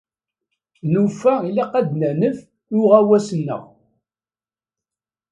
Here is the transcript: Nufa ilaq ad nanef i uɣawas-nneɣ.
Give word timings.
Nufa 0.91 1.33
ilaq 1.49 1.73
ad 1.79 1.89
nanef 1.99 2.39
i 2.47 2.75
uɣawas-nneɣ. 2.79 3.63